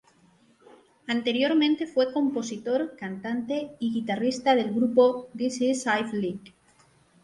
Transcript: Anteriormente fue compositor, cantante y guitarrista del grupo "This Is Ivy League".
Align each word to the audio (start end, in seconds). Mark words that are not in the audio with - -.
Anteriormente 1.05 1.85
fue 1.85 2.11
compositor, 2.11 2.95
cantante 2.95 3.75
y 3.77 3.93
guitarrista 3.93 4.55
del 4.55 4.73
grupo 4.73 5.27
"This 5.37 5.61
Is 5.61 5.85
Ivy 5.85 6.17
League". 6.19 6.53